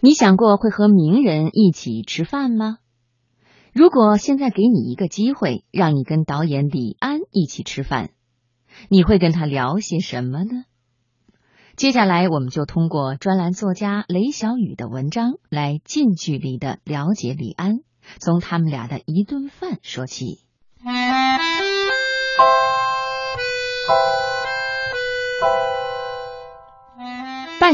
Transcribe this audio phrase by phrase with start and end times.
[0.00, 2.78] 你想过会和名人一起吃饭吗？
[3.72, 8.10] 如果现在给你一个机会，让你跟导演李安一起吃饭，
[8.88, 10.64] 你会跟他聊些什么呢？
[11.74, 17.80] 接下来，我们就通过专栏作家雷小雨的文章，来近距离的了解李安，
[18.20, 20.38] 从他们俩的一顿饭说起。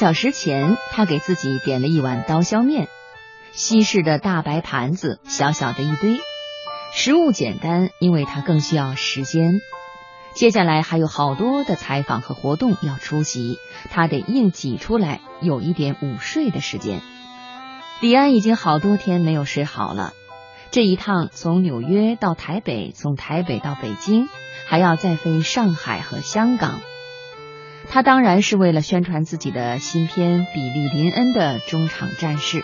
[0.00, 2.88] 小时前，他给自己点了一碗刀削面，
[3.52, 6.16] 西式的大白盘子，小小的一堆，
[6.94, 9.60] 食物简单，因为他更需要时间。
[10.34, 13.58] 接下来还有好多的采访和活动要出席，
[13.90, 17.02] 他得硬挤出来有一点午睡的时间。
[18.00, 20.14] 李安已经好多天没有睡好了，
[20.70, 24.30] 这一趟从纽约到台北，从台北到北京，
[24.66, 26.80] 还要再飞上海和香港。
[27.92, 32.60] 他当然是为了宣传自己的新片《比利·林恩的中场战事》，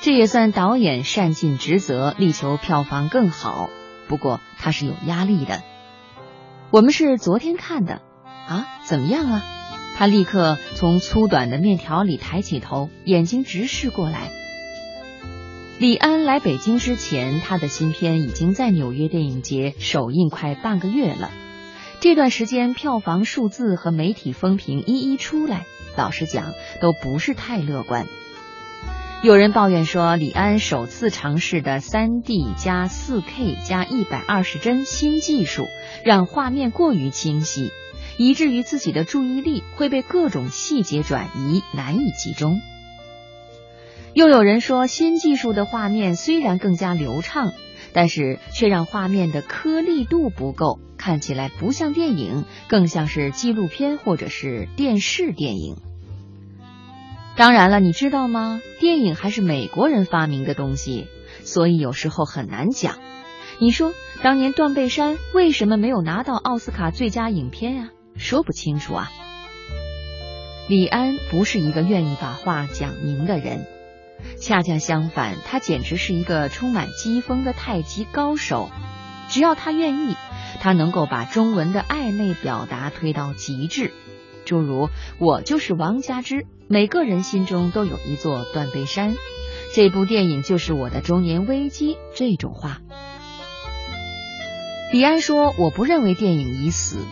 [0.00, 3.70] 这也算导演善尽职责，力求票房更好。
[4.06, 5.62] 不过他是有压力的。
[6.70, 8.02] 我们是昨天看的
[8.46, 9.44] 啊，怎么样啊？
[9.96, 14.30] 他立刻从粗短的面条里抬起头，眼睛直视过来。
[15.78, 21.30] 李安来北京之前，他的新片已经在纽约电影节首映快半个月了。
[22.02, 28.08] 这段时间票房数字和媒体风评一一出来，老实讲都不是太乐观。
[29.22, 35.68] 有人抱怨说，李安首次尝试的三 D 加四 K 加一百二十帧新技术，
[36.04, 37.70] 让画面过于清晰，
[38.16, 42.60] 以至于自己的注意力会被各种细节转移，难以集中。
[44.12, 47.52] 又有人说，新技术的画面虽然更加流畅。
[47.92, 55.76] 但是却让画面的颗粒度不够，看起来不像电影，更像是纪录片或者是电视电影。
[57.36, 58.60] 当然了，你知道吗？
[58.78, 61.06] 电影还是美国人发明的东西，
[61.44, 62.98] 所以有时候很难讲。
[63.58, 67.90] 你说当年《断背山》为什么没有拿到奥斯卡最佳影片呀？
[68.16, 69.10] 说不清楚啊。
[70.68, 73.66] 李安不是一个愿意把话讲明的人。
[74.40, 78.70] 恰恰相反，他简直是一个充满机锋的太极高手。
[79.28, 80.16] 只要他愿意，
[80.60, 83.92] 他能够把中文的暧昧表达推到极致。
[84.44, 84.88] 诸如
[85.18, 89.14] “我就是王家之”，每个人心中都有一座断背山。
[89.74, 91.96] 这部电影就是我的中年危机。
[92.14, 92.80] 这种话，
[94.92, 97.06] 李安说：“我不认为电影已死，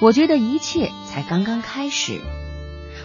[0.00, 2.20] 我觉得一切才刚刚开始。”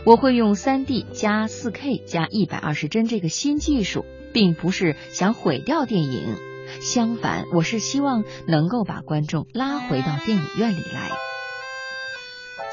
[0.04, 4.04] 我会用三 D 加四 K 加一百二十帧这个新技术，
[4.34, 6.38] 并不是想毁掉电影，
[6.82, 11.10] 相反，我是希望能够把观众拉回到电影院里来。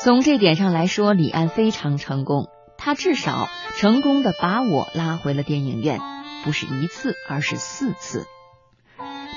[0.03, 5.99] 从这点上来说，李安非常成功，他至少成功的把我拉回了电影院，
[6.45, 8.25] 不是一次，而是四次。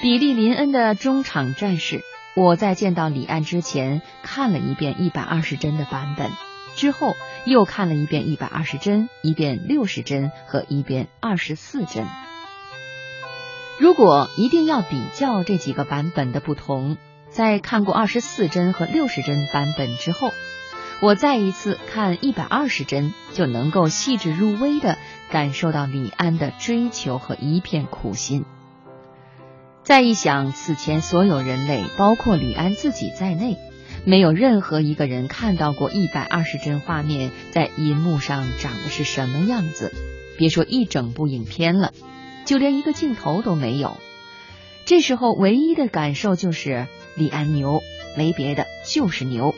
[0.02, 2.02] 比利林恩的中场战士，
[2.38, 6.31] 我在见到李安之前看了一遍一百二十帧的版本。
[6.75, 7.15] 之后
[7.45, 12.05] 又看了一遍一百二十帧，一遍六十帧和一遍二十四帧。
[13.79, 16.97] 如果一定要比较这几个版本的不同，
[17.29, 20.31] 在看过二十四帧和六十帧版本之后，
[21.01, 24.97] 我再一次看一百二十帧，就能够细致入微的
[25.31, 28.45] 感受到李安的追求和一片苦心。
[29.83, 33.57] 再一想，此前所有人类，包括李安自己在内。
[34.03, 39.94] 没有任何一个人看到过一百二十帧画面在银幕上长的是什么样子，
[40.38, 41.94] 别说一整部影片了，
[42.45, 43.97] 就连一个镜头都没有。
[44.85, 47.81] 这时候唯一的感受就是李安牛，
[48.17, 49.53] 没别的，就是牛。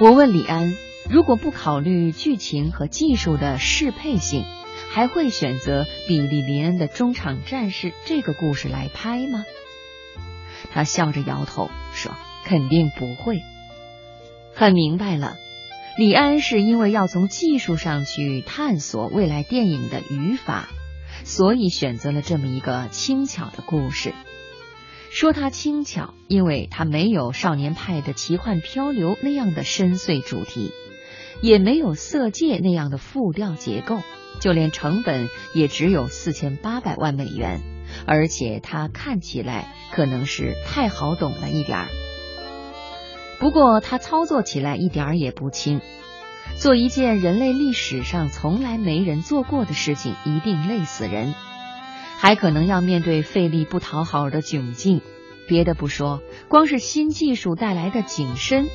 [0.00, 0.74] 我问李安，
[1.08, 4.44] 如果不考虑剧情和技术的适配性，
[4.90, 9.44] 还会选择比利林恩的中场战士这个故事来拍吗？
[10.72, 12.12] 他笑着摇头说。
[12.46, 13.42] 肯定不会，
[14.54, 15.36] 很明白了。
[15.98, 20.68] 李安是因为要从技术上去探索未来电影的语法，
[21.24, 24.14] 所以选择了这么一个轻巧的故事。
[25.10, 30.70] 说它轻巧，因为它没有《少年派的奇幻漂流》那样的深邃主题，
[31.40, 34.02] 也没有《色戒》那样的复调结构，
[34.38, 37.60] 就连成本也只有四千八百万美元，
[38.06, 41.88] 而且它看起来可能是太好懂了一点儿。
[43.38, 45.80] 不过，他操作起来一点儿也不轻。
[46.56, 51.34] 做一件人类历史上从来没人做过的事情，一定累死人，
[52.18, 55.02] 还可能要面对费力不讨好的窘境。
[55.48, 58.68] 别的不说，光是新技术带来的景深，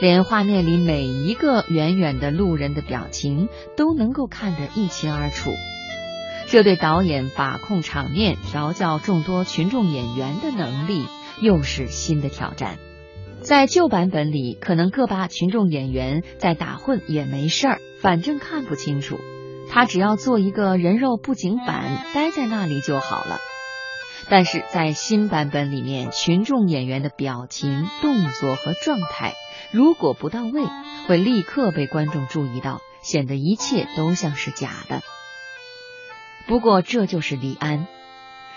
[0.00, 5.50] 连画面里每一个远远的路人的表情都能够看得一清二楚。
[6.46, 11.04] 这对导演把控场面、调教众多群众演员的能力
[11.40, 12.78] 又是新的挑战。
[13.44, 19.20] 在旧版本里，可能个把群众演员在打混也没事儿，反正看不清楚，
[19.70, 23.38] 他只要做一个人肉布景板，待在那里就好了。
[24.30, 29.34] 但是在新版本里面，群众演员的表情、动作和状态，
[29.70, 30.62] 如果不到位，
[31.06, 35.02] 会立刻被观众注意到，显得一切都像是假的。
[36.46, 37.86] 不过这就是李安，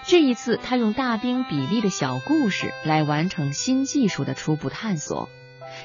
[0.08, 5.28] 这一次他用大兵比利的小故事来完成新技术的初步探索，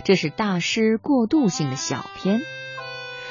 [0.05, 2.41] 这是大师过渡性的小篇。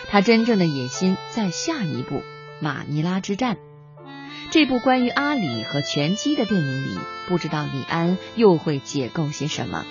[0.09, 2.17] 他真正的野心在下一步
[2.59, 3.55] 《马尼拉之战》。
[4.49, 6.99] 这部关于阿里和拳击的电影里，
[7.29, 9.85] 不知道李安又会解构些什么。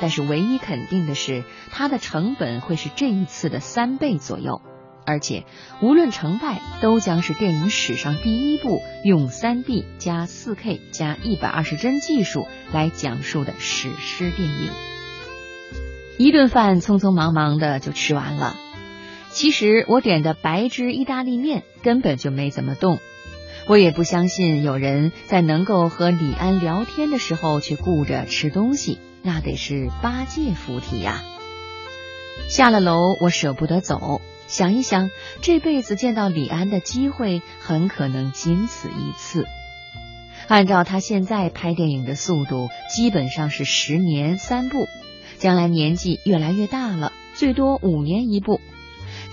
[0.00, 1.42] 但是唯一肯定的是，
[1.72, 4.62] 它的成本会是这一次的三倍左右，
[5.06, 5.44] 而且
[5.80, 14.70] 无论成败，都将是电影史上第一部用三 D 加四 K 加一百二十帧技术来讲述的史诗电影。
[16.18, 18.56] 一顿饭匆匆忙忙的就吃完了。
[19.30, 22.98] 其实我点的白汁意大利面根本就没怎么动。
[23.68, 31.22] 我也不相信有人在能够和李安聊天的时候去顾着吃东西，那得是八戒附体呀。
[32.48, 35.10] 下了楼，我舍不得走，想一想，
[35.42, 39.46] 这辈子见到李安的机会很可能仅此一次。
[40.48, 44.86] 按照他现在拍电影的速度，基本上是十年三部，
[45.38, 48.60] 将来年纪越来越大了，最多五年一部。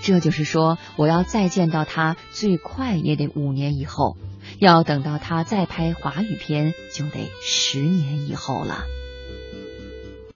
[0.02, 4.16] 这就是说，我要再见到他，最快也得五年以后；
[4.58, 8.84] 要等到他再拍华语片，就得十年以后了。